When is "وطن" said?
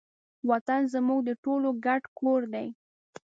0.49-0.81